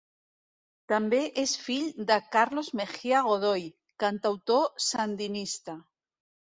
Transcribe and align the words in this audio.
També 0.91 1.19
és 1.43 1.53
fill 1.65 1.85
de 2.13 2.17
Carlos 2.37 2.73
Mejia 2.81 3.23
Godoy, 3.29 3.71
cantautor 4.07 4.69
sandinista. 4.91 5.83